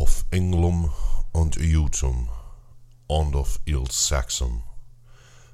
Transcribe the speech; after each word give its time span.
Of 0.00 0.26
Englum 0.30 0.92
und 1.32 1.56
Jutum 1.56 2.28
und 3.08 3.34
of 3.34 3.58
Il 3.64 3.82
Saxum. 3.90 4.62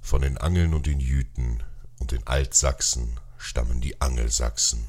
Von 0.00 0.22
den 0.22 0.38
Angeln 0.38 0.72
und 0.72 0.86
den 0.86 0.98
Jüten 0.98 1.62
und 1.98 2.12
den 2.12 2.26
Altsachsen 2.26 3.20
stammen 3.36 3.82
die 3.82 4.00
Angelsachsen. 4.00 4.86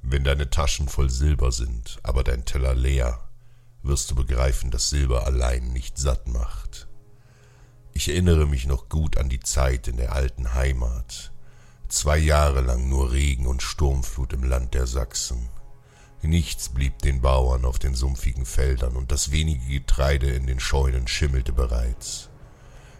Wenn 0.00 0.24
deine 0.24 0.48
Taschen 0.48 0.88
voll 0.88 1.10
Silber 1.10 1.52
sind, 1.52 1.98
aber 2.02 2.24
dein 2.24 2.46
Teller 2.46 2.74
leer, 2.74 3.20
wirst 3.82 4.10
du 4.10 4.14
begreifen, 4.14 4.70
dass 4.70 4.88
Silber 4.88 5.26
allein 5.26 5.70
nicht 5.70 5.98
satt 5.98 6.26
macht. 6.26 6.88
Ich 7.92 8.08
erinnere 8.08 8.46
mich 8.46 8.64
noch 8.64 8.88
gut 8.88 9.18
an 9.18 9.28
die 9.28 9.40
Zeit 9.40 9.88
in 9.88 9.98
der 9.98 10.12
alten 10.12 10.54
Heimat. 10.54 11.32
Zwei 11.88 12.16
Jahre 12.16 12.62
lang 12.62 12.88
nur 12.88 13.12
Regen 13.12 13.46
und 13.46 13.62
Sturmflut 13.62 14.32
im 14.32 14.44
Land 14.44 14.72
der 14.72 14.86
Sachsen. 14.86 15.50
Nichts 16.22 16.68
blieb 16.68 16.98
den 16.98 17.20
Bauern 17.20 17.64
auf 17.64 17.78
den 17.78 17.94
sumpfigen 17.94 18.44
Feldern, 18.44 18.96
und 18.96 19.12
das 19.12 19.30
wenige 19.30 19.66
Getreide 19.66 20.30
in 20.30 20.46
den 20.46 20.58
Scheunen 20.58 21.06
schimmelte 21.06 21.52
bereits. 21.52 22.28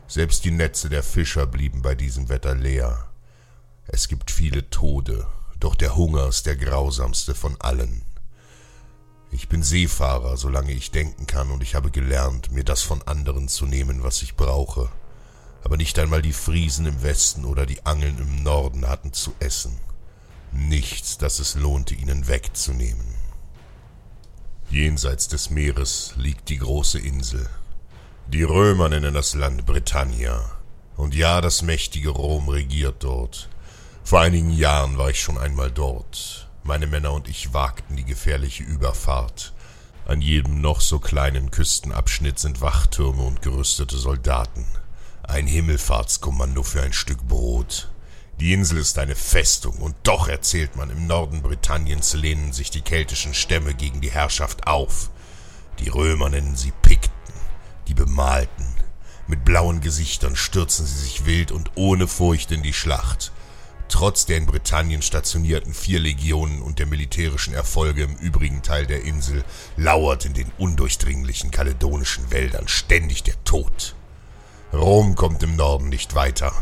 Selbst 0.06 0.44
die 0.44 0.52
Netze 0.52 0.88
der 0.88 1.02
Fischer 1.02 1.46
blieben 1.46 1.82
bei 1.82 1.94
diesem 1.94 2.28
Wetter 2.28 2.54
leer. 2.54 3.08
Es 3.86 4.08
gibt 4.08 4.30
viele 4.30 4.70
Tode, 4.70 5.26
doch 5.58 5.74
der 5.74 5.96
Hunger 5.96 6.28
ist 6.28 6.46
der 6.46 6.56
grausamste 6.56 7.34
von 7.34 7.60
allen. 7.60 8.02
Ich 9.30 9.48
bin 9.48 9.62
Seefahrer, 9.62 10.36
solange 10.36 10.72
ich 10.72 10.90
denken 10.90 11.26
kann, 11.26 11.50
und 11.50 11.62
ich 11.62 11.74
habe 11.74 11.90
gelernt, 11.90 12.52
mir 12.52 12.64
das 12.64 12.82
von 12.82 13.02
anderen 13.02 13.48
zu 13.48 13.66
nehmen, 13.66 14.02
was 14.02 14.22
ich 14.22 14.36
brauche. 14.36 14.88
Aber 15.64 15.76
nicht 15.76 15.98
einmal 15.98 16.22
die 16.22 16.32
Friesen 16.32 16.86
im 16.86 17.02
Westen 17.02 17.44
oder 17.44 17.66
die 17.66 17.84
Angeln 17.84 18.16
im 18.18 18.42
Norden 18.42 18.88
hatten 18.88 19.12
zu 19.12 19.34
essen. 19.40 19.78
Nichts, 20.52 21.18
das 21.18 21.38
es 21.38 21.54
lohnte, 21.54 21.94
ihnen 21.94 22.28
wegzunehmen. 22.28 23.14
Jenseits 24.70 25.28
des 25.28 25.50
Meeres 25.50 26.14
liegt 26.16 26.48
die 26.48 26.58
große 26.58 26.98
Insel. 26.98 27.48
Die 28.28 28.42
Römer 28.42 28.88
nennen 28.88 29.14
das 29.14 29.34
Land 29.34 29.64
Britannia. 29.64 30.52
Und 30.96 31.14
ja, 31.14 31.40
das 31.40 31.62
mächtige 31.62 32.10
Rom 32.10 32.48
regiert 32.48 33.02
dort. 33.04 33.48
Vor 34.04 34.20
einigen 34.20 34.50
Jahren 34.50 34.98
war 34.98 35.10
ich 35.10 35.20
schon 35.20 35.38
einmal 35.38 35.70
dort. 35.70 36.48
Meine 36.64 36.86
Männer 36.86 37.12
und 37.12 37.28
ich 37.28 37.54
wagten 37.54 37.96
die 37.96 38.04
gefährliche 38.04 38.62
Überfahrt. 38.64 39.54
An 40.06 40.20
jedem 40.20 40.60
noch 40.60 40.80
so 40.80 40.98
kleinen 40.98 41.50
Küstenabschnitt 41.50 42.38
sind 42.38 42.60
Wachtürme 42.60 43.22
und 43.22 43.42
gerüstete 43.42 43.96
Soldaten. 43.96 44.66
Ein 45.22 45.46
Himmelfahrtskommando 45.46 46.62
für 46.62 46.82
ein 46.82 46.92
Stück 46.92 47.26
Brot. 47.28 47.90
Die 48.40 48.52
Insel 48.52 48.78
ist 48.78 48.98
eine 48.98 49.16
Festung, 49.16 49.78
und 49.78 49.96
doch 50.04 50.28
erzählt 50.28 50.76
man, 50.76 50.90
im 50.90 51.08
Norden 51.08 51.42
Britanniens 51.42 52.14
lehnen 52.14 52.52
sich 52.52 52.70
die 52.70 52.82
keltischen 52.82 53.34
Stämme 53.34 53.74
gegen 53.74 54.00
die 54.00 54.12
Herrschaft 54.12 54.68
auf. 54.68 55.10
Die 55.80 55.88
Römer 55.88 56.28
nennen 56.28 56.54
sie 56.54 56.72
Pikten, 56.82 57.34
die 57.88 57.94
Bemalten. 57.94 58.66
Mit 59.26 59.44
blauen 59.44 59.80
Gesichtern 59.80 60.36
stürzen 60.36 60.86
sie 60.86 61.00
sich 61.00 61.26
wild 61.26 61.50
und 61.50 61.72
ohne 61.74 62.06
Furcht 62.06 62.52
in 62.52 62.62
die 62.62 62.72
Schlacht. 62.72 63.32
Trotz 63.88 64.24
der 64.24 64.36
in 64.36 64.46
Britannien 64.46 65.02
stationierten 65.02 65.74
vier 65.74 65.98
Legionen 65.98 66.62
und 66.62 66.78
der 66.78 66.86
militärischen 66.86 67.54
Erfolge 67.54 68.04
im 68.04 68.16
übrigen 68.16 68.62
Teil 68.62 68.86
der 68.86 69.02
Insel 69.02 69.44
lauert 69.76 70.24
in 70.24 70.34
den 70.34 70.52
undurchdringlichen 70.58 71.50
kaledonischen 71.50 72.30
Wäldern 72.30 72.68
ständig 72.68 73.24
der 73.24 73.42
Tod. 73.44 73.96
Rom 74.72 75.16
kommt 75.16 75.42
im 75.42 75.56
Norden 75.56 75.88
nicht 75.88 76.14
weiter. 76.14 76.52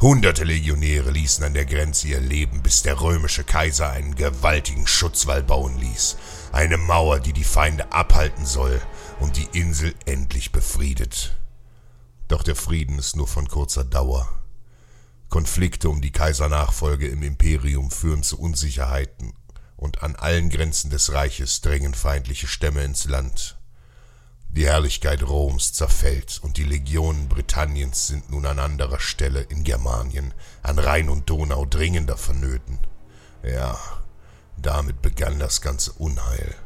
Hunderte 0.00 0.44
Legionäre 0.44 1.10
ließen 1.10 1.44
an 1.44 1.52
der 1.52 1.66
Grenze 1.66 2.08
ihr 2.08 2.20
Leben, 2.20 2.62
bis 2.62 2.80
der 2.80 3.02
römische 3.02 3.44
Kaiser 3.44 3.90
einen 3.90 4.14
gewaltigen 4.14 4.86
Schutzwall 4.86 5.42
bauen 5.42 5.78
ließ, 5.78 6.16
eine 6.52 6.78
Mauer, 6.78 7.20
die 7.20 7.34
die 7.34 7.44
Feinde 7.44 7.92
abhalten 7.92 8.46
soll 8.46 8.80
und 9.18 9.36
die 9.36 9.46
Insel 9.52 9.94
endlich 10.06 10.52
befriedet. 10.52 11.36
Doch 12.28 12.42
der 12.42 12.56
Frieden 12.56 12.98
ist 12.98 13.14
nur 13.14 13.28
von 13.28 13.46
kurzer 13.46 13.84
Dauer. 13.84 14.26
Konflikte 15.28 15.90
um 15.90 16.00
die 16.00 16.12
Kaisernachfolge 16.12 17.06
im 17.06 17.22
Imperium 17.22 17.90
führen 17.90 18.22
zu 18.22 18.40
Unsicherheiten, 18.40 19.34
und 19.76 20.02
an 20.02 20.16
allen 20.16 20.48
Grenzen 20.48 20.88
des 20.88 21.12
Reiches 21.12 21.60
drängen 21.60 21.92
feindliche 21.92 22.46
Stämme 22.46 22.84
ins 22.84 23.04
Land. 23.04 23.59
Die 24.52 24.66
Herrlichkeit 24.66 25.22
Roms 25.22 25.72
zerfällt, 25.72 26.40
und 26.42 26.56
die 26.56 26.64
Legionen 26.64 27.28
Britanniens 27.28 28.08
sind 28.08 28.30
nun 28.30 28.44
an 28.46 28.58
anderer 28.58 28.98
Stelle 28.98 29.42
in 29.42 29.62
Germanien, 29.62 30.34
an 30.62 30.80
Rhein 30.80 31.08
und 31.08 31.30
Donau 31.30 31.66
dringender 31.66 32.16
vonnöten. 32.16 32.80
Ja, 33.44 33.78
damit 34.56 35.02
begann 35.02 35.38
das 35.38 35.60
ganze 35.60 35.92
Unheil. 35.92 36.56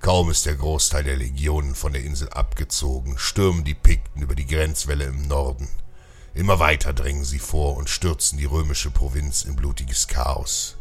Kaum 0.00 0.30
ist 0.30 0.46
der 0.46 0.54
Großteil 0.54 1.02
der 1.02 1.16
Legionen 1.16 1.74
von 1.74 1.92
der 1.92 2.04
Insel 2.04 2.28
abgezogen, 2.28 3.18
stürmen 3.18 3.64
die 3.64 3.74
Pikten 3.74 4.22
über 4.22 4.36
die 4.36 4.46
Grenzwelle 4.46 5.04
im 5.04 5.26
Norden. 5.26 5.68
Immer 6.34 6.60
weiter 6.60 6.92
drängen 6.92 7.24
sie 7.24 7.40
vor 7.40 7.76
und 7.76 7.90
stürzen 7.90 8.38
die 8.38 8.44
römische 8.44 8.90
Provinz 8.90 9.42
in 9.42 9.56
blutiges 9.56 10.06
Chaos. 10.06 10.76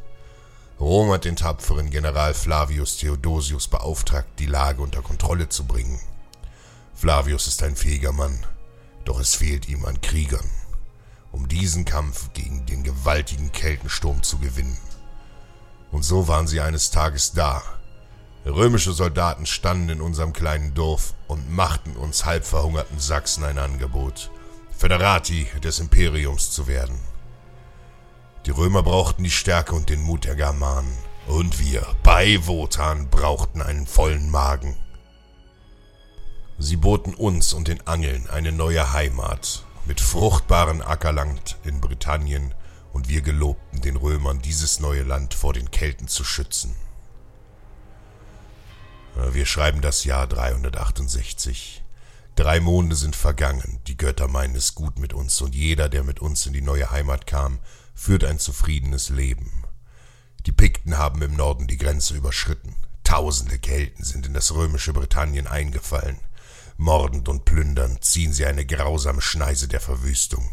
Rom 0.79 1.11
hat 1.11 1.25
den 1.25 1.35
tapferen 1.35 1.89
General 1.89 2.35
Flavius 2.35 2.97
Theodosius 2.97 3.67
beauftragt, 3.67 4.27
die 4.37 4.45
Lage 4.45 4.81
unter 4.81 5.01
Kontrolle 5.01 5.49
zu 5.49 5.65
bringen. 5.65 5.99
Flavius 7.01 7.47
ist 7.47 7.63
ein 7.63 7.75
fähiger 7.75 8.11
Mann, 8.11 8.45
doch 9.05 9.19
es 9.19 9.33
fehlt 9.33 9.67
ihm 9.67 9.85
an 9.85 9.99
Kriegern, 10.01 10.47
um 11.31 11.47
diesen 11.47 11.83
Kampf 11.83 12.31
gegen 12.33 12.67
den 12.67 12.83
gewaltigen 12.83 13.51
Keltensturm 13.51 14.21
zu 14.21 14.37
gewinnen. 14.37 14.77
Und 15.91 16.03
so 16.03 16.27
waren 16.27 16.45
sie 16.45 16.61
eines 16.61 16.91
Tages 16.91 17.31
da. 17.31 17.63
Römische 18.45 18.93
Soldaten 18.93 19.47
standen 19.47 19.89
in 19.89 19.99
unserem 19.99 20.31
kleinen 20.31 20.75
Dorf 20.75 21.15
und 21.27 21.51
machten 21.51 21.95
uns 21.95 22.25
halbverhungerten 22.25 22.99
Sachsen 22.99 23.45
ein 23.45 23.57
Angebot, 23.57 24.29
Föderati 24.77 25.47
des 25.63 25.79
Imperiums 25.79 26.51
zu 26.51 26.67
werden. 26.67 26.99
Die 28.45 28.51
Römer 28.51 28.83
brauchten 28.83 29.23
die 29.23 29.31
Stärke 29.31 29.73
und 29.73 29.89
den 29.89 30.03
Mut 30.03 30.25
der 30.25 30.35
Germanen, 30.35 30.95
und 31.25 31.57
wir, 31.57 31.83
bei 32.03 32.45
Wotan, 32.45 33.09
brauchten 33.09 33.63
einen 33.63 33.87
vollen 33.87 34.29
Magen. 34.29 34.75
Sie 36.63 36.75
boten 36.75 37.15
uns 37.15 37.53
und 37.53 37.69
den 37.69 37.87
Angeln 37.87 38.29
eine 38.29 38.51
neue 38.51 38.93
Heimat 38.93 39.65
mit 39.87 39.99
fruchtbaren 39.99 40.83
Ackerland 40.83 41.57
in 41.63 41.81
Britannien 41.81 42.53
und 42.93 43.09
wir 43.09 43.23
gelobten 43.23 43.81
den 43.81 43.95
Römern 43.95 44.43
dieses 44.43 44.79
neue 44.79 45.01
Land 45.01 45.33
vor 45.33 45.53
den 45.53 45.71
Kelten 45.71 46.07
zu 46.07 46.23
schützen. 46.23 46.75
Wir 49.31 49.47
schreiben 49.47 49.81
das 49.81 50.03
Jahr 50.03 50.27
368. 50.27 51.83
Drei 52.35 52.59
Monde 52.59 52.95
sind 52.95 53.15
vergangen, 53.15 53.79
die 53.87 53.97
Götter 53.97 54.27
meinen 54.27 54.53
es 54.53 54.75
gut 54.75 54.99
mit 54.99 55.13
uns, 55.13 55.41
und 55.41 55.55
jeder, 55.55 55.89
der 55.89 56.03
mit 56.03 56.19
uns 56.19 56.45
in 56.45 56.53
die 56.53 56.61
neue 56.61 56.91
Heimat 56.91 57.25
kam, 57.25 57.57
führt 57.95 58.23
ein 58.23 58.37
zufriedenes 58.37 59.09
Leben. 59.09 59.63
Die 60.45 60.51
Pikten 60.51 60.99
haben 60.99 61.23
im 61.23 61.35
Norden 61.35 61.65
die 61.65 61.77
Grenze 61.77 62.13
überschritten. 62.13 62.75
Tausende 63.03 63.57
Kelten 63.57 64.03
sind 64.03 64.27
in 64.27 64.35
das 64.35 64.53
römische 64.53 64.93
Britannien 64.93 65.47
eingefallen. 65.47 66.19
Mordend 66.81 67.29
und 67.29 67.45
plündernd 67.45 68.03
ziehen 68.03 68.33
sie 68.33 68.47
eine 68.47 68.65
grausame 68.65 69.21
Schneise 69.21 69.67
der 69.67 69.79
Verwüstung. 69.79 70.49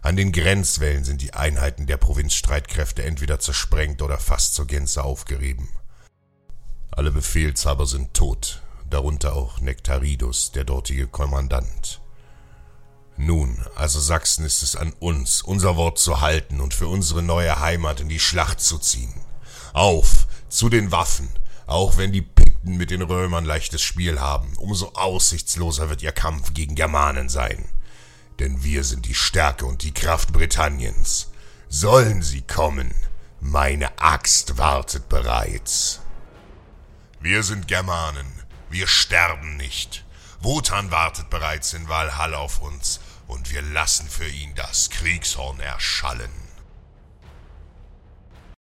An 0.00 0.14
den 0.14 0.30
Grenzwellen 0.30 1.02
sind 1.02 1.22
die 1.22 1.34
Einheiten 1.34 1.88
der 1.88 1.96
Provinzstreitkräfte 1.96 3.02
entweder 3.02 3.40
zersprengt 3.40 4.00
oder 4.00 4.18
fast 4.18 4.54
zur 4.54 4.68
Gänze 4.68 5.02
aufgerieben. 5.02 5.68
Alle 6.92 7.10
Befehlshaber 7.10 7.86
sind 7.86 8.14
tot, 8.14 8.62
darunter 8.88 9.34
auch 9.34 9.58
Nektaridus, 9.58 10.52
der 10.52 10.62
dortige 10.62 11.08
Kommandant. 11.08 12.00
Nun, 13.16 13.66
also 13.74 13.98
Sachsen 13.98 14.44
ist 14.44 14.62
es 14.62 14.76
an 14.76 14.92
uns, 15.00 15.42
unser 15.42 15.74
Wort 15.74 15.98
zu 15.98 16.20
halten 16.20 16.60
und 16.60 16.74
für 16.74 16.86
unsere 16.86 17.22
neue 17.22 17.58
Heimat 17.58 17.98
in 17.98 18.08
die 18.08 18.20
Schlacht 18.20 18.60
zu 18.60 18.78
ziehen. 18.78 19.20
Auf, 19.72 20.28
zu 20.48 20.68
den 20.68 20.92
Waffen, 20.92 21.28
auch 21.66 21.96
wenn 21.96 22.12
die 22.12 22.22
Pikten 22.60 22.76
mit 22.76 22.90
den 22.90 23.02
Römern 23.02 23.44
leichtes 23.44 23.80
Spiel 23.80 24.20
haben, 24.20 24.54
umso 24.58 24.92
aussichtsloser 24.92 25.88
wird 25.88 26.02
ihr 26.02 26.12
Kampf 26.12 26.52
gegen 26.52 26.74
Germanen 26.74 27.28
sein. 27.28 27.64
Denn 28.38 28.62
wir 28.62 28.84
sind 28.84 29.06
die 29.06 29.14
Stärke 29.14 29.64
und 29.64 29.82
die 29.82 29.94
Kraft 29.94 30.32
Britanniens. 30.32 31.30
Sollen 31.68 32.22
sie 32.22 32.42
kommen, 32.42 32.94
meine 33.40 33.98
Axt 33.98 34.58
wartet 34.58 35.08
bereits. 35.08 36.00
Wir 37.20 37.42
sind 37.42 37.66
Germanen, 37.66 38.26
wir 38.70 38.86
sterben 38.86 39.56
nicht. 39.56 40.04
Wotan 40.40 40.90
wartet 40.90 41.30
bereits 41.30 41.72
in 41.74 41.88
Valhall 41.88 42.34
auf 42.34 42.60
uns, 42.60 43.00
und 43.26 43.50
wir 43.52 43.62
lassen 43.62 44.08
für 44.08 44.28
ihn 44.28 44.54
das 44.54 44.90
Kriegshorn 44.90 45.60
erschallen. 45.60 46.49